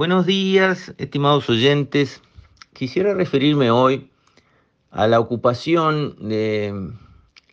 Buenos 0.00 0.24
días, 0.24 0.94
estimados 0.96 1.50
oyentes. 1.50 2.22
Quisiera 2.72 3.12
referirme 3.12 3.70
hoy 3.70 4.08
a 4.90 5.06
la 5.06 5.20
ocupación 5.20 6.16
de 6.26 6.72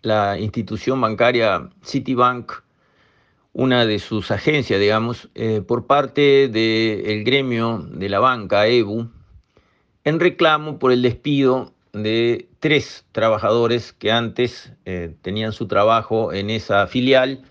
la 0.01 0.39
institución 0.39 1.01
bancaria 1.01 1.69
Citibank, 1.83 2.53
una 3.51 3.85
de 3.85 3.99
sus 3.99 4.31
agencias, 4.31 4.79
digamos, 4.79 5.27
eh, 5.35 5.59
por 5.59 5.87
parte 5.87 6.47
del 6.47 7.25
gremio 7.25 7.85
de 7.91 8.07
la 8.07 8.19
banca, 8.19 8.65
EBU, 8.65 9.09
en 10.05 10.19
reclamo 10.21 10.79
por 10.79 10.93
el 10.93 11.01
despido 11.01 11.73
de 11.91 12.47
tres 12.61 13.03
trabajadores 13.11 13.91
que 13.91 14.13
antes 14.13 14.71
eh, 14.85 15.13
tenían 15.21 15.51
su 15.51 15.67
trabajo 15.67 16.31
en 16.31 16.49
esa 16.49 16.87
filial, 16.87 17.43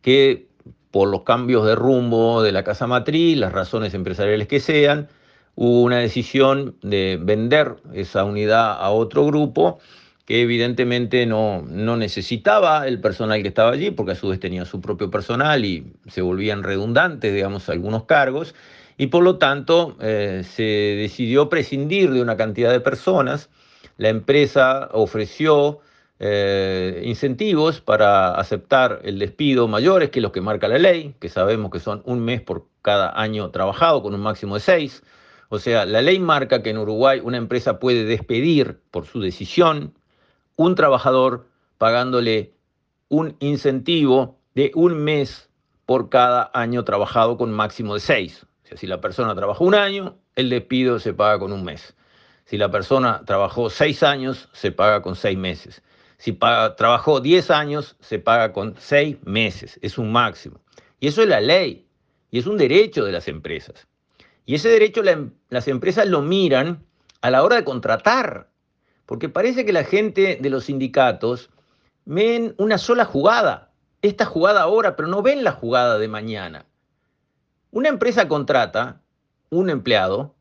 que 0.00 0.47
por 0.90 1.08
los 1.08 1.22
cambios 1.22 1.66
de 1.66 1.74
rumbo 1.74 2.42
de 2.42 2.52
la 2.52 2.64
casa 2.64 2.86
matriz, 2.86 3.36
las 3.36 3.52
razones 3.52 3.94
empresariales 3.94 4.48
que 4.48 4.60
sean, 4.60 5.08
hubo 5.54 5.82
una 5.82 5.98
decisión 5.98 6.76
de 6.82 7.18
vender 7.20 7.76
esa 7.92 8.24
unidad 8.24 8.72
a 8.80 8.90
otro 8.90 9.26
grupo 9.26 9.78
que 10.24 10.42
evidentemente 10.42 11.24
no, 11.24 11.62
no 11.62 11.96
necesitaba 11.96 12.86
el 12.86 13.00
personal 13.00 13.40
que 13.40 13.48
estaba 13.48 13.70
allí, 13.70 13.90
porque 13.90 14.12
a 14.12 14.14
su 14.14 14.28
vez 14.28 14.38
tenía 14.38 14.66
su 14.66 14.80
propio 14.82 15.10
personal 15.10 15.64
y 15.64 15.90
se 16.06 16.20
volvían 16.20 16.62
redundantes, 16.62 17.32
digamos, 17.32 17.68
algunos 17.70 18.04
cargos, 18.04 18.54
y 18.98 19.06
por 19.06 19.24
lo 19.24 19.38
tanto 19.38 19.96
eh, 20.00 20.42
se 20.44 20.62
decidió 20.62 21.48
prescindir 21.48 22.12
de 22.12 22.20
una 22.20 22.36
cantidad 22.36 22.70
de 22.70 22.80
personas. 22.80 23.48
La 23.96 24.10
empresa 24.10 24.90
ofreció 24.92 25.80
eh, 26.20 27.02
incentivos 27.04 27.80
para 27.80 28.34
aceptar 28.34 29.00
el 29.04 29.18
despido 29.18 29.68
mayores 29.68 30.10
que 30.10 30.20
los 30.20 30.32
que 30.32 30.40
marca 30.40 30.66
la 30.66 30.78
ley, 30.78 31.14
que 31.20 31.28
sabemos 31.28 31.70
que 31.70 31.80
son 31.80 32.02
un 32.06 32.20
mes 32.20 32.40
por 32.40 32.66
cada 32.82 33.20
año 33.20 33.50
trabajado 33.50 34.02
con 34.02 34.14
un 34.14 34.20
máximo 34.20 34.54
de 34.54 34.60
seis. 34.60 35.02
O 35.48 35.58
sea, 35.58 35.86
la 35.86 36.02
ley 36.02 36.18
marca 36.18 36.62
que 36.62 36.70
en 36.70 36.78
Uruguay 36.78 37.20
una 37.22 37.38
empresa 37.38 37.78
puede 37.78 38.04
despedir 38.04 38.80
por 38.90 39.06
su 39.06 39.20
decisión 39.20 39.94
un 40.56 40.74
trabajador 40.74 41.46
pagándole 41.78 42.54
un 43.08 43.36
incentivo 43.38 44.38
de 44.54 44.72
un 44.74 44.98
mes 44.98 45.48
por 45.86 46.10
cada 46.10 46.50
año 46.52 46.84
trabajado 46.84 47.38
con 47.38 47.52
máximo 47.52 47.94
de 47.94 48.00
seis. 48.00 48.44
O 48.64 48.66
sea, 48.68 48.76
si 48.76 48.86
la 48.86 49.00
persona 49.00 49.34
trabajó 49.34 49.64
un 49.64 49.74
año, 49.74 50.18
el 50.34 50.50
despido 50.50 50.98
se 50.98 51.14
paga 51.14 51.38
con 51.38 51.52
un 51.52 51.64
mes. 51.64 51.94
Si 52.44 52.58
la 52.58 52.70
persona 52.70 53.22
trabajó 53.24 53.70
seis 53.70 54.02
años, 54.02 54.48
se 54.52 54.72
paga 54.72 55.00
con 55.00 55.16
seis 55.16 55.38
meses. 55.38 55.82
Si 56.18 56.32
trabajó 56.32 57.20
10 57.20 57.50
años, 57.50 57.96
se 58.00 58.18
paga 58.18 58.52
con 58.52 58.74
6 58.76 59.18
meses, 59.24 59.78
es 59.82 59.98
un 59.98 60.12
máximo. 60.12 60.60
Y 61.00 61.06
eso 61.06 61.22
es 61.22 61.28
la 61.28 61.40
ley, 61.40 61.86
y 62.30 62.38
es 62.38 62.46
un 62.46 62.58
derecho 62.58 63.04
de 63.04 63.12
las 63.12 63.28
empresas. 63.28 63.86
Y 64.44 64.56
ese 64.56 64.68
derecho 64.68 65.04
em, 65.04 65.32
las 65.48 65.68
empresas 65.68 66.08
lo 66.08 66.20
miran 66.20 66.84
a 67.20 67.30
la 67.30 67.44
hora 67.44 67.56
de 67.56 67.64
contratar, 67.64 68.50
porque 69.06 69.28
parece 69.28 69.64
que 69.64 69.72
la 69.72 69.84
gente 69.84 70.38
de 70.40 70.50
los 70.50 70.64
sindicatos 70.64 71.50
ven 72.04 72.54
una 72.58 72.78
sola 72.78 73.04
jugada, 73.04 73.70
esta 74.02 74.24
jugada 74.24 74.62
ahora, 74.62 74.96
pero 74.96 75.08
no 75.08 75.22
ven 75.22 75.44
la 75.44 75.52
jugada 75.52 75.98
de 75.98 76.08
mañana. 76.08 76.66
Una 77.70 77.90
empresa 77.90 78.26
contrata 78.26 79.00
un 79.50 79.70
empleado 79.70 80.34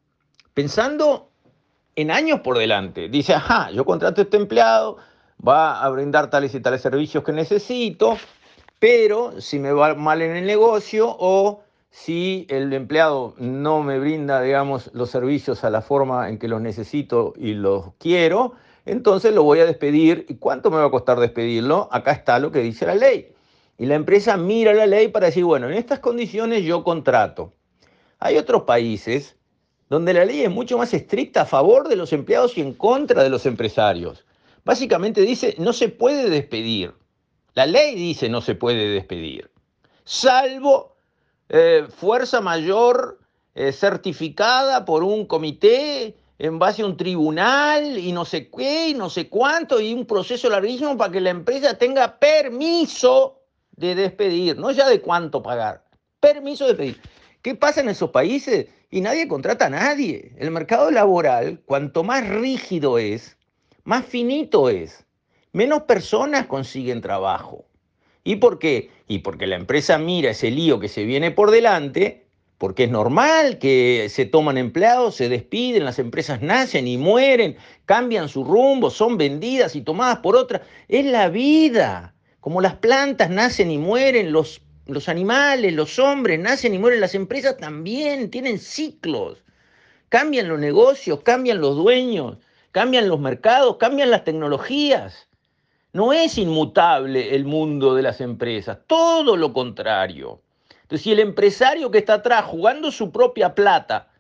pensando 0.54 1.30
en 1.96 2.12
años 2.12 2.40
por 2.42 2.58
delante. 2.58 3.10
Dice, 3.10 3.34
ajá, 3.34 3.72
yo 3.72 3.86
contrato 3.86 4.22
a 4.22 4.24
este 4.24 4.38
empleado, 4.38 4.98
va 5.46 5.84
a 5.84 5.90
brindar 5.90 6.30
tales 6.30 6.54
y 6.56 6.60
tales 6.60 6.82
servicios 6.82 7.24
que 7.24 7.32
necesito, 7.32 8.18
pero 8.80 9.40
si 9.42 9.60
me 9.60 9.72
va 9.72 9.96
mal 9.96 10.22
en 10.22 10.36
el 10.36 10.46
negocio 10.46 11.16
o 11.20 11.64
si 11.90 12.46
el 12.50 12.72
empleado 12.74 13.34
no 13.38 13.82
me 13.82 13.98
brinda, 14.00 14.42
digamos, 14.42 14.92
los 14.94 15.10
servicios 15.10 15.64
a 15.64 15.70
la 15.70 15.82
forma 15.82 16.30
en 16.30 16.38
que 16.38 16.48
los 16.48 16.62
necesito 16.62 17.34
y 17.38 17.54
los 17.54 17.94
quiero, 17.98 18.54
entonces 18.86 19.34
lo 19.34 19.44
voy 19.44 19.60
a 19.60 19.66
despedir. 19.66 20.26
¿Y 20.30 20.36
cuánto 20.36 20.70
me 20.70 20.78
va 20.78 20.86
a 20.86 20.92
costar 20.92 21.20
despedirlo? 21.20 21.90
Acá 21.92 22.12
está 22.12 22.40
lo 22.40 22.52
que 22.52 22.60
dice 22.60 22.86
la 22.86 22.96
ley. 22.96 23.34
Y 23.80 23.86
la 23.86 23.96
empresa 23.96 24.38
mira 24.38 24.74
la 24.74 24.86
ley 24.86 25.08
para 25.08 25.28
decir, 25.28 25.44
bueno, 25.44 25.68
en 25.68 25.74
estas 25.74 26.00
condiciones 26.00 26.64
yo 26.64 26.84
contrato. 26.84 27.54
Hay 28.20 28.38
otros 28.38 28.64
países 28.64 29.36
donde 29.90 30.14
la 30.14 30.26
ley 30.26 30.42
es 30.42 30.52
mucho 30.52 30.78
más 30.78 30.94
estricta 30.94 31.42
a 31.42 31.46
favor 31.46 31.88
de 31.88 31.96
los 31.96 32.14
empleados 32.14 32.58
y 32.58 32.62
en 32.62 32.74
contra 32.74 33.24
de 33.24 33.30
los 33.30 33.46
empresarios. 33.46 34.27
Básicamente 34.68 35.22
dice, 35.22 35.56
no 35.60 35.72
se 35.72 35.88
puede 35.88 36.30
despedir. 36.30 36.94
La 37.54 37.66
ley 37.66 37.96
dice 37.96 38.28
no 38.28 38.42
se 38.42 38.54
puede 38.54 38.90
despedir, 38.90 39.50
salvo 40.04 40.98
eh, 41.48 41.88
fuerza 41.90 42.42
mayor 42.42 43.18
eh, 43.56 43.72
certificada 43.72 44.84
por 44.84 45.04
un 45.04 45.26
comité 45.26 46.18
en 46.38 46.60
base 46.60 46.82
a 46.82 46.86
un 46.86 46.98
tribunal 46.98 47.98
y 47.98 48.12
no 48.12 48.26
sé 48.26 48.52
qué 48.52 48.90
y 48.90 48.94
no 48.94 49.10
sé 49.10 49.30
cuánto 49.30 49.80
y 49.80 49.94
un 49.94 50.06
proceso 50.06 50.50
larguísimo 50.50 50.98
para 50.98 51.14
que 51.14 51.22
la 51.22 51.30
empresa 51.30 51.78
tenga 51.78 52.20
permiso 52.20 53.40
de 53.72 53.96
despedir, 53.96 54.58
no 54.58 54.72
ya 54.72 54.90
de 54.90 55.00
cuánto 55.00 55.42
pagar, 55.42 55.86
permiso 56.20 56.66
de 56.66 56.74
despedir. 56.74 57.02
¿Qué 57.42 57.56
pasa 57.56 57.80
en 57.80 57.88
esos 57.88 58.10
países? 58.10 58.68
Y 58.92 59.00
nadie 59.00 59.30
contrata 59.30 59.68
a 59.68 59.70
nadie. 59.70 60.34
El 60.38 60.52
mercado 60.52 60.92
laboral, 60.92 61.62
cuanto 61.66 62.04
más 62.04 62.28
rígido 62.28 62.98
es, 62.98 63.37
más 63.88 64.06
finito 64.06 64.70
es. 64.70 65.06
Menos 65.54 65.84
personas 65.84 66.46
consiguen 66.48 67.00
trabajo. 67.00 67.64
¿Y 68.26 68.36
por 68.36 68.60
qué? 68.60 68.92
Y 69.08 69.20
porque 69.20 69.48
la 69.48 69.56
empresa 69.56 69.98
mira 69.98 70.32
ese 70.32 70.52
lío 70.52 70.82
que 70.82 70.90
se 70.90 71.06
viene 71.06 71.32
por 71.32 71.52
delante, 71.52 72.28
porque 72.58 72.84
es 72.84 72.92
normal 72.92 73.60
que 73.60 74.08
se 74.10 74.26
toman 74.26 74.58
empleados, 74.58 75.16
se 75.16 75.30
despiden, 75.30 75.86
las 75.86 76.00
empresas 76.00 76.42
nacen 76.42 76.86
y 76.86 76.98
mueren, 76.98 77.56
cambian 77.86 78.28
su 78.28 78.44
rumbo, 78.44 78.90
son 78.90 79.18
vendidas 79.18 79.74
y 79.78 79.82
tomadas 79.82 80.18
por 80.18 80.36
otras. 80.36 80.64
Es 80.90 81.06
la 81.06 81.30
vida. 81.30 82.14
Como 82.42 82.60
las 82.60 82.76
plantas 82.76 83.30
nacen 83.30 83.72
y 83.72 83.78
mueren, 83.78 84.34
los, 84.34 84.62
los 84.86 85.08
animales, 85.08 85.72
los 85.72 85.98
hombres 85.98 86.42
nacen 86.42 86.76
y 86.76 86.78
mueren, 86.78 87.00
las 87.00 87.16
empresas 87.16 87.56
también 87.56 88.30
tienen 88.32 88.60
ciclos. 88.60 89.46
Cambian 90.10 90.50
los 90.50 90.60
negocios, 90.60 91.22
cambian 91.24 91.62
los 91.62 91.78
dueños 91.78 92.38
cambian 92.78 93.08
los 93.08 93.20
mercados, 93.20 93.78
cambian 93.78 94.12
las 94.12 94.24
tecnologías. 94.24 95.28
No 95.94 96.14
es 96.14 96.38
inmutable 96.38 97.34
el 97.34 97.44
mundo 97.44 97.96
de 97.96 98.04
las 98.04 98.22
empresas, 98.22 98.78
todo 98.86 99.36
lo 99.36 99.52
contrario. 99.52 100.44
Entonces, 100.84 101.02
si 101.02 101.12
el 101.12 101.18
empresario 101.18 101.90
que 101.90 101.98
está 101.98 102.14
atrás 102.14 102.46
jugando 102.46 102.92
su 102.92 103.12
propia 103.12 103.56
plata, 103.56 104.12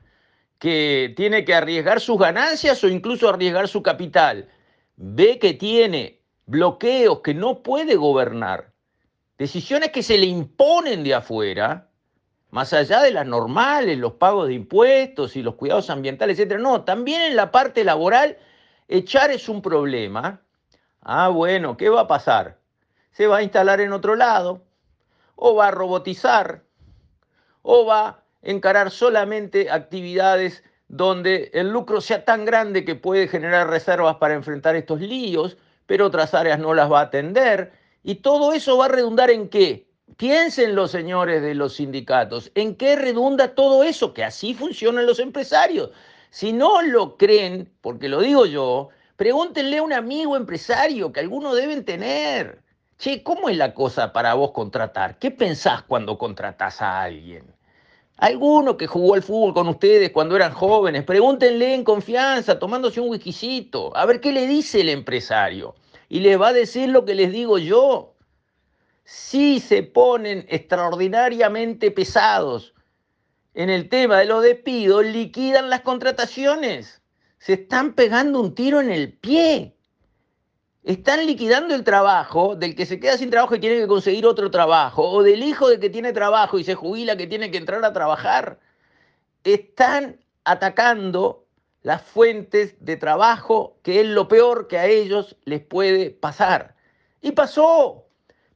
que 0.57 1.13
tiene 1.16 1.45
que 1.45 1.53
arriesgar 1.53 2.01
sus 2.01 2.18
ganancias 2.18 2.84
o 2.84 2.88
incluso 2.88 3.29
arriesgar 3.29 3.68
su 3.68 3.84
capital, 3.84 4.50
ve 4.95 5.38
que 5.38 5.53
tiene 5.53 6.24
bloqueos 6.47 7.19
que 7.19 7.35
no 7.35 7.62
puede 7.62 7.95
gobernar, 7.95 8.72
decisiones 9.38 9.91
que 9.91 10.01
se 10.01 10.18
le 10.18 10.25
imponen 10.25 11.03
de 11.03 11.13
afuera, 11.13 11.89
más 12.50 12.74
allá 12.74 13.03
de 13.03 13.12
las 13.12 13.28
normales, 13.28 14.00
los 14.00 14.13
pagos 14.13 14.47
de 14.47 14.56
impuestos 14.56 15.35
y 15.35 15.44
los 15.44 15.53
cuidados 15.53 15.91
ambientales, 15.91 16.39
etc. 16.39 16.57
No, 16.59 16.85
también 16.85 17.22
en 17.22 17.35
la 17.35 17.51
parte 17.51 17.84
laboral, 17.84 18.38
echar 18.87 19.31
es 19.31 19.49
un 19.49 19.61
problema. 19.61 20.41
Ah, 21.01 21.29
bueno, 21.29 21.77
¿qué 21.77 21.89
va 21.89 22.01
a 22.01 22.07
pasar? 22.07 22.57
Se 23.11 23.27
va 23.27 23.37
a 23.37 23.43
instalar 23.43 23.81
en 23.81 23.93
otro 23.93 24.15
lado, 24.15 24.61
o 25.35 25.55
va 25.55 25.67
a 25.67 25.71
robotizar, 25.71 26.63
o 27.61 27.85
va 27.85 28.07
a 28.07 28.23
encarar 28.41 28.91
solamente 28.91 29.69
actividades 29.69 30.63
donde 30.87 31.51
el 31.53 31.69
lucro 31.69 32.01
sea 32.01 32.23
tan 32.23 32.45
grande 32.45 32.85
que 32.85 32.95
puede 32.95 33.27
generar 33.27 33.69
reservas 33.69 34.15
para 34.17 34.33
enfrentar 34.33 34.75
estos 34.75 35.01
líos, 35.01 35.57
pero 35.85 36.05
otras 36.07 36.33
áreas 36.33 36.59
no 36.59 36.73
las 36.73 36.91
va 36.91 36.99
a 36.99 37.03
atender. 37.03 37.73
Y 38.03 38.15
todo 38.15 38.53
eso 38.53 38.77
va 38.77 38.85
a 38.85 38.89
redundar 38.89 39.29
en 39.29 39.49
qué? 39.49 39.87
Piensen 40.15 40.75
los 40.75 40.91
señores 40.91 41.41
de 41.41 41.53
los 41.53 41.75
sindicatos, 41.75 42.51
¿en 42.55 42.75
qué 42.75 42.95
redunda 42.95 43.53
todo 43.53 43.83
eso? 43.83 44.13
Que 44.13 44.23
así 44.23 44.53
funcionan 44.53 45.05
los 45.05 45.19
empresarios. 45.19 45.91
Si 46.38 46.54
no 46.54 46.84
lo 46.84 47.18
creen, 47.18 47.68
porque 47.81 48.07
lo 48.07 48.22
digo 48.22 48.45
yo, 48.45 48.89
pregúntenle 49.16 49.80
a 49.80 49.81
un 49.81 49.92
amigo 49.92 50.38
empresario 50.38 51.12
que 51.12 51.19
algunos 51.19 51.56
deben 51.56 51.84
tener. 51.84 52.62
Che, 53.00 53.24
¿cómo 53.24 53.50
es 53.50 53.57
la 53.57 53.74
cosa 53.74 54.13
para 54.13 54.36
vos 54.36 54.51
contratar? 54.51 55.18
¿Qué 55.18 55.31
pensás 55.31 55.81
cuando 55.81 56.19
contratás 56.19 56.80
a 56.84 57.01
alguien? 57.01 57.44
Alguno 58.18 58.78
que 58.78 58.86
jugó 58.86 59.16
al 59.16 59.24
fútbol 59.24 59.56
con 59.56 59.68
ustedes 59.68 60.12
cuando 60.12 60.36
eran 60.36 60.54
jóvenes, 60.54 61.06
pregúntenle 61.06 61.74
en 61.74 61.84
confianza, 61.84 62.60
tomándose 62.60 63.01
un 63.01 63.10
whiskycito, 63.10 63.98
a 63.98 64.06
ver 64.06 64.22
qué 64.22 64.31
le 64.31 64.45
dice 64.45 64.81
el 64.81 64.89
empresario. 64.89 65.74
Y 66.07 66.19
les 66.19 66.39
va 66.39 66.50
a 66.50 66.54
decir 66.54 66.89
lo 66.89 67.04
que 67.04 67.16
les 67.16 67.31
digo 67.31 67.57
yo 67.57 68.13
si 69.06 69.60
se 69.60 69.81
ponen 69.81 70.45
extraordinariamente 70.50 71.89
pesados 71.89 72.75
en 73.57 73.71
el 73.71 73.89
tema 73.89 74.19
de 74.19 74.25
los 74.25 74.44
despidos, 74.44 75.04
liquidan 75.04 75.71
las 75.71 75.81
contrataciones. 75.81 77.01
Se 77.39 77.54
están 77.54 77.94
pegando 77.94 78.39
un 78.39 78.54
tiro 78.54 78.80
en 78.80 78.92
el 78.92 79.13
pie. 79.13 79.75
Están 80.83 81.25
liquidando 81.25 81.74
el 81.74 81.83
trabajo 81.83 82.56
del 82.56 82.75
que 82.75 82.86
se 82.86 83.00
queda 83.00 83.18
sin 83.18 83.31
trabajo 83.31 83.56
y 83.56 83.59
tiene 83.59 83.77
que 83.80 83.88
conseguir 83.88 84.27
otro 84.27 84.51
trabajo, 84.51 85.09
o 85.09 85.24
del 85.24 85.42
hijo 85.42 85.69
de 85.69 85.80
que 85.80 85.89
tiene 85.89 86.13
trabajo 86.13 86.59
y 86.59 86.63
se 86.63 86.75
jubila 86.75 87.18
que 87.18 87.25
tiene 87.25 87.50
que 87.50 87.57
entrar 87.57 87.83
a 87.83 87.94
trabajar. 87.94 88.59
están 89.44 90.19
atacando 90.44 91.48
las 91.81 92.03
fuentes 92.03 92.75
de 92.80 92.95
trabajo, 92.95 93.80
que 93.81 94.01
es 94.01 94.06
lo 94.06 94.27
peor 94.27 94.68
que 94.68 94.77
a 94.77 94.86
ellos 94.86 95.36
les 95.45 95.62
puede 95.62 96.12
pasar. 96.12 96.75
Y 97.21 97.31
pasó. 97.31 98.06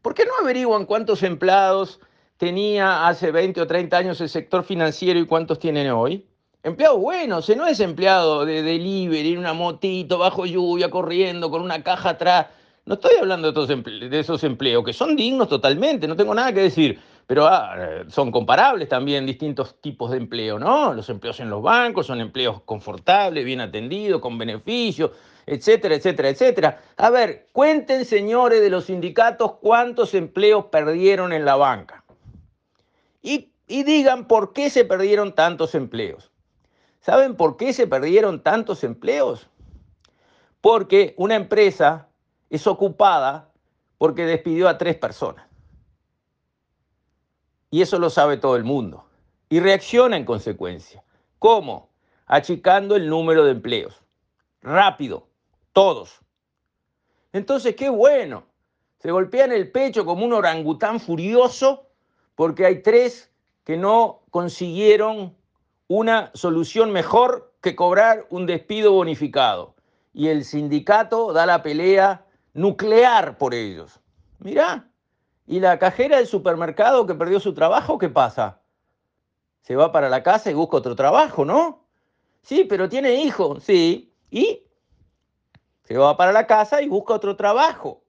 ¿Por 0.03 0.13
qué 0.13 0.25
no 0.25 0.33
averiguan 0.39 0.85
cuántos 0.85 1.23
empleados 1.23 1.99
tenía 2.41 3.07
hace 3.07 3.31
20 3.31 3.61
o 3.61 3.67
30 3.67 3.95
años 3.95 4.19
el 4.19 4.27
sector 4.27 4.63
financiero 4.63 5.19
y 5.19 5.27
cuántos 5.27 5.59
tienen 5.59 5.91
hoy? 5.91 6.25
Empleados 6.63 6.99
buenos, 6.99 7.47
no 7.55 7.67
es 7.67 7.79
empleado 7.79 8.45
de 8.47 8.63
delivery, 8.63 9.33
en 9.33 9.37
una 9.37 9.53
motito, 9.53 10.17
bajo 10.17 10.47
lluvia, 10.47 10.89
corriendo, 10.89 11.51
con 11.51 11.61
una 11.61 11.83
caja 11.83 12.09
atrás. 12.09 12.47
No 12.83 12.95
estoy 12.95 13.11
hablando 13.21 13.51
de, 13.51 14.19
esos 14.19 14.43
empleos, 14.43 14.83
que 14.83 14.91
son 14.91 15.15
dignos 15.15 15.49
totalmente, 15.49 16.07
no 16.07 16.15
tengo 16.15 16.33
nada 16.33 16.51
que 16.51 16.61
decir, 16.61 16.99
pero 17.27 17.45
ah, 17.45 17.75
son 18.07 18.31
comparables 18.31 18.89
también 18.89 19.23
distintos 19.27 19.79
tipos 19.79 20.09
de 20.09 20.17
empleo, 20.17 20.57
¿no? 20.57 20.95
Los 20.95 21.07
empleos 21.09 21.39
en 21.41 21.49
los 21.51 21.61
bancos 21.61 22.07
son 22.07 22.21
empleos 22.21 22.63
confortables, 22.65 23.45
bien 23.45 23.61
atendidos, 23.61 24.19
con 24.19 24.39
beneficios, 24.39 25.11
etcétera, 25.45 25.93
etcétera, 25.93 26.29
etcétera. 26.29 26.81
A 26.97 27.11
ver, 27.11 27.49
cuenten, 27.51 28.03
señores 28.03 28.61
de 28.61 28.71
los 28.71 28.85
sindicatos, 28.85 29.57
cuántos 29.61 30.15
empleos 30.15 30.65
perdieron 30.71 31.33
en 31.33 31.45
la 31.45 31.55
banca. 31.55 32.00
Y, 33.21 33.51
digan 33.67 34.27
por 34.27 34.53
qué 34.53 34.69
se 34.69 34.83
perdieron 34.83 35.33
tantos 35.33 35.75
empleos. 35.75 36.31
¿Saben 36.99 37.35
por 37.35 37.57
qué 37.57 37.73
se 37.73 37.87
perdieron 37.87 38.43
tantos 38.43 38.83
empleos? 38.83 39.47
Porque 40.59 41.15
una 41.17 41.35
empresa 41.35 42.09
es 42.49 42.67
ocupada 42.67 43.49
porque 43.97 44.25
despidió 44.25 44.67
a 44.67 44.77
tres 44.77 44.97
personas. 44.97 45.47
Y 47.69 47.81
eso 47.81 47.97
lo 47.99 48.09
sabe 48.09 48.37
todo 48.37 48.55
el 48.55 48.63
mundo. 48.63 49.05
Y 49.49 49.59
reacciona 49.59 50.17
en 50.17 50.25
consecuencia. 50.25 51.03
¿Cómo? 51.39 51.89
Achicando 52.27 52.95
el 52.95 53.09
número 53.09 53.45
de 53.45 53.51
empleos. 53.51 53.95
Rápido. 54.61 55.27
Todos. 55.71 56.19
Entonces, 57.31 57.75
qué 57.75 57.89
bueno. 57.89 58.43
Se 58.99 59.11
golpean 59.11 59.51
el 59.51 59.71
pecho 59.71 60.05
como 60.05 60.25
un 60.25 60.33
orangután 60.33 60.99
furioso 60.99 61.90
porque 62.35 62.65
hay 62.65 62.81
tres 62.81 63.31
que 63.63 63.77
no 63.77 64.21
consiguieron 64.29 65.35
una 65.87 66.31
solución 66.33 66.91
mejor 66.91 67.53
que 67.61 67.75
cobrar 67.75 68.25
un 68.29 68.45
despido 68.45 68.93
bonificado. 68.93 69.75
Y 70.13 70.27
el 70.27 70.45
sindicato 70.45 71.33
da 71.33 71.45
la 71.45 71.63
pelea 71.63 72.25
nuclear 72.53 73.37
por 73.37 73.53
ellos. 73.53 73.99
Mirá, 74.39 74.89
¿y 75.47 75.59
la 75.59 75.77
cajera 75.79 76.17
del 76.17 76.27
supermercado 76.27 77.05
que 77.05 77.15
perdió 77.15 77.39
su 77.39 77.53
trabajo, 77.53 77.97
qué 77.97 78.09
pasa? 78.09 78.59
Se 79.61 79.75
va 79.75 79.91
para 79.91 80.09
la 80.09 80.23
casa 80.23 80.49
y 80.49 80.53
busca 80.53 80.77
otro 80.77 80.95
trabajo, 80.95 81.45
¿no? 81.45 81.85
Sí, 82.41 82.65
pero 82.65 82.89
tiene 82.89 83.15
hijos, 83.15 83.63
sí. 83.63 84.13
¿Y? 84.31 84.63
Se 85.83 85.97
va 85.97 86.17
para 86.17 86.31
la 86.31 86.47
casa 86.47 86.81
y 86.81 86.87
busca 86.87 87.13
otro 87.13 87.35
trabajo. 87.35 88.00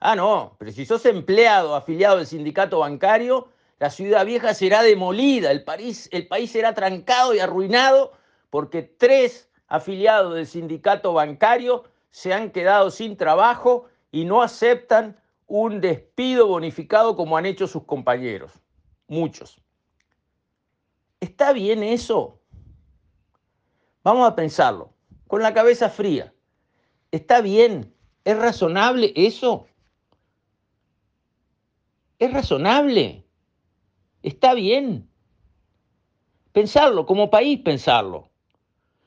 Ah, 0.00 0.14
no, 0.14 0.56
pero 0.58 0.70
si 0.72 0.84
sos 0.84 1.06
empleado 1.06 1.74
afiliado 1.74 2.18
del 2.18 2.26
sindicato 2.26 2.80
bancario, 2.80 3.48
la 3.78 3.90
ciudad 3.90 4.26
vieja 4.26 4.54
será 4.54 4.82
demolida, 4.82 5.50
el 5.50 5.64
el 6.10 6.28
país 6.28 6.50
será 6.50 6.74
trancado 6.74 7.34
y 7.34 7.40
arruinado 7.40 8.12
porque 8.50 8.82
tres 8.82 9.50
afiliados 9.68 10.34
del 10.34 10.46
sindicato 10.46 11.12
bancario 11.12 11.84
se 12.10 12.32
han 12.32 12.50
quedado 12.50 12.90
sin 12.90 13.16
trabajo 13.16 13.86
y 14.10 14.24
no 14.24 14.42
aceptan 14.42 15.20
un 15.46 15.80
despido 15.80 16.46
bonificado 16.46 17.16
como 17.16 17.36
han 17.36 17.46
hecho 17.46 17.66
sus 17.66 17.84
compañeros, 17.84 18.52
muchos. 19.08 19.60
¿Está 21.20 21.52
bien 21.52 21.82
eso? 21.82 22.40
Vamos 24.02 24.28
a 24.28 24.34
pensarlo, 24.36 24.92
con 25.26 25.42
la 25.42 25.52
cabeza 25.52 25.88
fría. 25.88 26.32
¿Está 27.10 27.40
bien? 27.40 27.94
¿Es 28.24 28.38
razonable 28.38 29.12
eso? 29.16 29.66
¿Es 32.18 32.32
razonable? 32.32 33.24
¿Está 34.22 34.54
bien? 34.54 35.08
Pensarlo, 36.52 37.06
como 37.06 37.30
país 37.30 37.60
pensarlo. 37.60 38.30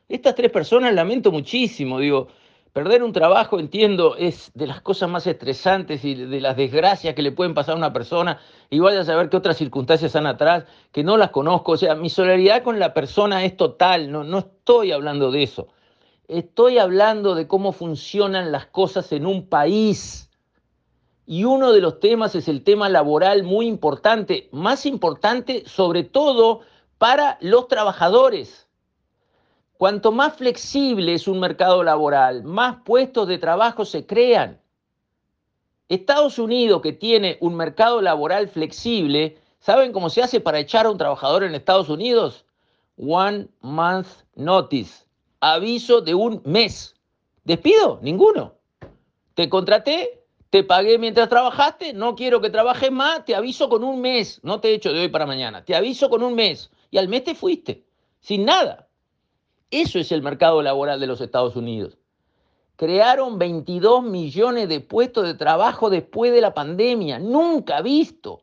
Estas 0.07 0.35
tres 0.35 0.51
personas 0.51 0.93
lamento 0.93 1.31
muchísimo, 1.31 1.99
digo, 1.99 2.27
Perder 2.73 3.01
un 3.01 3.13
trabajo, 3.13 3.59
entiendo, 3.59 4.15
es 4.15 4.51
de 4.53 4.67
las 4.67 4.81
cosas 4.81 5.09
más 5.09 5.25
estresantes 5.25 6.05
y 6.05 6.13
de 6.13 6.39
las 6.39 6.55
desgracias 6.55 7.15
que 7.15 7.23
le 7.23 7.31
pueden 7.31 7.55
pasar 7.55 7.73
a 7.73 7.77
una 7.77 7.93
persona. 7.93 8.39
Y 8.69 8.77
vaya 8.77 9.01
a 9.01 9.05
saber 9.05 9.29
qué 9.29 9.37
otras 9.37 9.57
circunstancias 9.57 10.09
están 10.09 10.27
atrás, 10.27 10.65
que 10.91 11.03
no 11.03 11.17
las 11.17 11.31
conozco. 11.31 11.71
O 11.71 11.77
sea, 11.77 11.95
mi 11.95 12.09
solidaridad 12.09 12.61
con 12.61 12.77
la 12.77 12.93
persona 12.93 13.43
es 13.43 13.57
total, 13.57 14.11
no, 14.11 14.23
no 14.23 14.37
estoy 14.39 14.91
hablando 14.91 15.31
de 15.31 15.43
eso. 15.43 15.69
Estoy 16.27 16.77
hablando 16.77 17.33
de 17.33 17.47
cómo 17.47 17.71
funcionan 17.71 18.51
las 18.51 18.67
cosas 18.67 19.11
en 19.13 19.25
un 19.25 19.49
país. 19.49 20.28
Y 21.31 21.43
uno 21.43 21.73
de 21.73 21.79
los 21.79 21.99
temas 21.99 22.33
es 22.33 22.47
el 22.47 22.63
tema 22.63 22.89
laboral 22.89 23.43
muy 23.43 23.67
importante, 23.67 24.49
más 24.51 24.87
importante 24.87 25.63
sobre 25.67 26.03
todo 26.03 26.61
para 26.97 27.37
los 27.39 27.67
trabajadores. 27.67 28.67
Cuanto 29.77 30.11
más 30.11 30.37
flexible 30.37 31.13
es 31.13 31.27
un 31.27 31.39
mercado 31.39 31.83
laboral, 31.83 32.43
más 32.45 32.77
puestos 32.83 33.27
de 33.27 33.37
trabajo 33.37 33.85
se 33.85 34.07
crean. 34.07 34.59
Estados 35.87 36.39
Unidos, 36.39 36.81
que 36.81 36.93
tiene 36.93 37.37
un 37.41 37.53
mercado 37.53 38.01
laboral 38.01 38.47
flexible, 38.47 39.37
¿saben 39.59 39.91
cómo 39.91 40.09
se 40.09 40.23
hace 40.23 40.39
para 40.39 40.57
echar 40.57 40.87
a 40.87 40.89
un 40.89 40.97
trabajador 40.97 41.43
en 41.43 41.53
Estados 41.53 41.89
Unidos? 41.89 42.43
One 42.97 43.49
month 43.61 44.07
notice. 44.33 45.05
Aviso 45.41 46.01
de 46.01 46.15
un 46.15 46.41
mes. 46.43 46.95
¿Despido? 47.43 47.99
Ninguno. 48.01 48.55
Te 49.35 49.47
contraté, 49.47 50.18
te 50.49 50.63
pagué 50.63 50.97
mientras 50.97 51.29
trabajaste, 51.29 51.93
no 51.93 52.15
quiero 52.15 52.41
que 52.41 52.49
trabajes 52.49 52.91
más, 52.91 53.23
te 53.23 53.35
aviso 53.35 53.69
con 53.69 53.83
un 53.83 54.01
mes. 54.01 54.39
No 54.43 54.59
te 54.59 54.73
echo 54.73 54.91
de 54.91 55.01
hoy 55.01 55.09
para 55.09 55.27
mañana, 55.27 55.63
te 55.63 55.75
aviso 55.75 56.09
con 56.09 56.23
un 56.23 56.33
mes. 56.33 56.71
Y 56.89 56.97
al 56.97 57.07
mes 57.07 57.23
te 57.23 57.35
fuiste, 57.35 57.85
sin 58.19 58.45
nada. 58.45 58.87
Eso 59.69 59.99
es 59.99 60.11
el 60.11 60.23
mercado 60.23 60.63
laboral 60.63 60.99
de 60.99 61.05
los 61.05 61.21
Estados 61.21 61.55
Unidos. 61.55 61.97
Crearon 62.75 63.37
22 63.37 64.03
millones 64.03 64.69
de 64.69 64.79
puestos 64.79 65.25
de 65.25 65.35
trabajo 65.35 65.89
después 65.89 66.31
de 66.31 66.41
la 66.41 66.53
pandemia, 66.53 67.19
nunca 67.19 67.81
visto. 67.81 68.41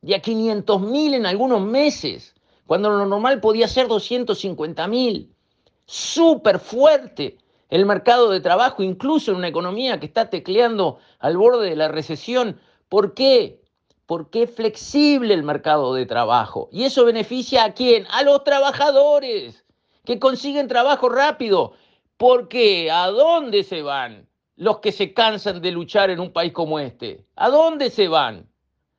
Y 0.00 0.14
a 0.14 0.20
500 0.20 0.80
mil 0.80 1.14
en 1.14 1.26
algunos 1.26 1.60
meses, 1.60 2.36
cuando 2.66 2.90
lo 2.90 3.04
normal 3.04 3.40
podía 3.40 3.66
ser 3.66 3.88
250 3.88 4.86
mil. 4.86 5.34
Súper 5.86 6.60
fuerte 6.60 7.38
el 7.68 7.84
mercado 7.86 8.30
de 8.30 8.40
trabajo, 8.40 8.82
incluso 8.82 9.30
en 9.30 9.38
una 9.38 9.48
economía 9.48 10.00
que 10.00 10.06
está 10.06 10.30
tecleando 10.30 10.98
al 11.18 11.36
borde 11.36 11.70
de 11.70 11.76
la 11.76 11.88
recesión. 11.88 12.58
¿Por 12.88 13.14
qué? 13.14 13.60
Porque 14.06 14.44
es 14.44 14.54
flexible 14.54 15.34
el 15.34 15.42
mercado 15.42 15.92
de 15.94 16.06
trabajo. 16.06 16.68
¿Y 16.72 16.84
eso 16.84 17.04
beneficia 17.04 17.64
a 17.64 17.74
quién? 17.74 18.06
A 18.10 18.22
los 18.22 18.42
trabajadores 18.44 19.64
que 20.04 20.18
consiguen 20.18 20.68
trabajo 20.68 21.10
rápido. 21.10 21.74
Porque 22.16 22.90
¿a 22.90 23.08
dónde 23.08 23.62
se 23.62 23.82
van 23.82 24.26
los 24.56 24.78
que 24.78 24.90
se 24.90 25.12
cansan 25.12 25.60
de 25.60 25.70
luchar 25.70 26.10
en 26.10 26.20
un 26.20 26.32
país 26.32 26.52
como 26.52 26.78
este? 26.78 27.26
¿A 27.36 27.50
dónde 27.50 27.90
se 27.90 28.08
van? 28.08 28.48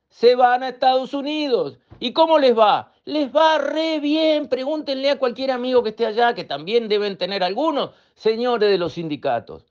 Se 0.08 0.36
van 0.36 0.62
a 0.62 0.68
Estados 0.68 1.12
Unidos. 1.12 1.78
¿Y 1.98 2.12
cómo 2.12 2.38
les 2.38 2.56
va? 2.56 2.89
Les 3.04 3.34
va 3.34 3.58
re 3.58 4.00
bien. 4.00 4.48
Pregúntenle 4.48 5.10
a 5.10 5.18
cualquier 5.18 5.50
amigo 5.50 5.82
que 5.82 5.90
esté 5.90 6.06
allá, 6.06 6.34
que 6.34 6.44
también 6.44 6.88
deben 6.88 7.18
tener 7.18 7.42
algunos, 7.42 7.90
señores 8.14 8.70
de 8.70 8.78
los 8.78 8.94
sindicatos. 8.94 9.64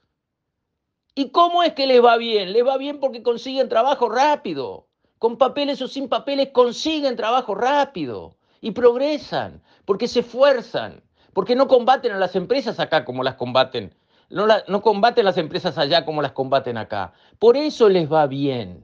¿Y 1.16 1.30
cómo 1.30 1.64
es 1.64 1.74
que 1.74 1.88
les 1.88 2.04
va 2.04 2.18
bien? 2.18 2.54
Les 2.54 2.66
va 2.66 2.78
bien 2.78 3.00
porque 3.00 3.24
consiguen 3.24 3.70
trabajo 3.70 4.10
rápido. 4.10 4.88
Con 5.18 5.38
papeles 5.38 5.82
o 5.82 5.88
sin 5.88 6.08
papeles 6.08 6.50
consiguen 6.54 7.16
trabajo 7.16 7.56
rápido. 7.56 8.36
Y 8.62 8.72
progresan 8.72 9.62
porque 9.86 10.08
se 10.08 10.22
esfuerzan 10.22 11.02
porque 11.34 11.56
no 11.56 11.68
combaten 11.68 12.12
a 12.12 12.18
las 12.18 12.36
empresas 12.36 12.82
acá 12.82 13.06
como 13.06 13.24
las 13.24 13.36
combaten, 13.36 13.96
no, 14.30 14.46
no 14.68 14.82
combaten 14.82 15.24
las 15.24 15.38
empresas 15.38 15.78
allá 15.78 16.04
como 16.04 16.22
las 16.22 16.34
combaten 16.34 16.78
acá. 16.78 17.14
Por 17.40 17.58
eso 17.58 17.88
les 17.88 18.12
va 18.12 18.28
bien. 18.28 18.84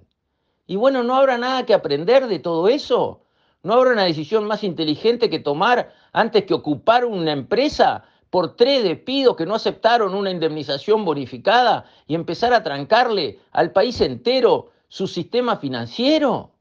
Y 0.66 0.76
bueno, 0.76 1.04
¿no 1.04 1.16
habrá 1.16 1.38
nada 1.38 1.66
que 1.66 1.74
aprender 1.74 2.28
de 2.28 2.40
todo 2.40 2.68
eso? 2.68 3.25
¿No 3.66 3.74
habrá 3.74 3.94
una 3.94 4.04
decisión 4.04 4.46
más 4.46 4.64
inteligente 4.64 5.28
que 5.28 5.40
tomar 5.40 5.92
antes 6.14 6.46
que 6.46 6.54
ocupar 6.54 7.04
una 7.04 7.32
empresa 7.32 8.06
por 8.30 8.56
tres 8.56 8.84
despidos 8.84 9.36
que 9.36 9.48
no 9.48 9.56
aceptaron 9.56 10.14
una 10.14 10.30
indemnización 10.30 11.04
bonificada 11.04 11.86
y 12.06 12.14
empezar 12.14 12.54
a 12.54 12.62
trancarle 12.62 13.40
al 13.52 13.72
país 13.72 14.00
entero 14.02 14.70
su 14.88 15.08
sistema 15.08 15.58
financiero? 15.58 16.52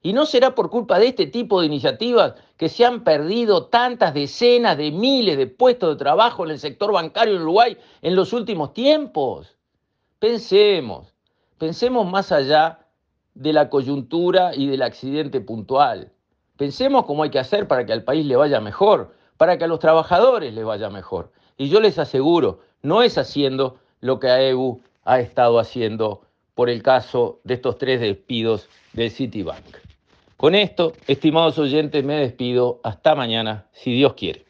Y 0.00 0.14
no 0.14 0.24
será 0.24 0.54
por 0.54 0.70
culpa 0.70 0.98
de 0.98 1.08
este 1.08 1.26
tipo 1.26 1.60
de 1.60 1.66
iniciativas 1.66 2.36
que 2.56 2.70
se 2.70 2.86
han 2.86 3.04
perdido 3.04 3.66
tantas 3.66 4.14
decenas 4.14 4.78
de 4.78 4.92
miles 4.92 5.36
de 5.36 5.48
puestos 5.48 5.90
de 5.90 6.02
trabajo 6.02 6.42
en 6.46 6.52
el 6.52 6.58
sector 6.58 6.90
bancario 6.90 7.36
en 7.36 7.42
Uruguay 7.42 7.76
en 8.00 8.16
los 8.16 8.32
últimos 8.32 8.72
tiempos. 8.72 9.58
Pensemos, 10.18 11.12
pensemos 11.58 12.10
más 12.10 12.32
allá 12.32 12.86
de 13.34 13.52
la 13.52 13.68
coyuntura 13.68 14.54
y 14.54 14.68
del 14.68 14.80
accidente 14.80 15.42
puntual. 15.42 16.12
Pensemos 16.56 17.04
cómo 17.04 17.22
hay 17.22 17.30
que 17.30 17.38
hacer 17.38 17.68
para 17.68 17.84
que 17.84 17.92
al 17.92 18.04
país 18.04 18.24
le 18.24 18.36
vaya 18.36 18.60
mejor, 18.60 19.14
para 19.36 19.58
que 19.58 19.64
a 19.64 19.68
los 19.68 19.78
trabajadores 19.78 20.54
les 20.54 20.64
vaya 20.64 20.88
mejor. 20.88 21.30
Y 21.58 21.68
yo 21.68 21.80
les 21.80 21.98
aseguro, 21.98 22.60
no 22.82 23.02
es 23.02 23.18
haciendo 23.18 23.78
lo 24.00 24.18
que 24.20 24.28
AEBU 24.28 24.80
ha 25.04 25.20
estado 25.20 25.58
haciendo 25.58 26.22
por 26.54 26.70
el 26.70 26.82
caso 26.82 27.40
de 27.44 27.54
estos 27.54 27.76
tres 27.76 28.00
despidos 28.00 28.68
del 28.94 29.10
Citibank. 29.10 29.76
Con 30.38 30.54
esto, 30.54 30.94
estimados 31.06 31.58
oyentes, 31.58 32.02
me 32.04 32.14
despido. 32.14 32.80
Hasta 32.82 33.14
mañana, 33.14 33.66
si 33.72 33.92
Dios 33.92 34.14
quiere. 34.14 34.45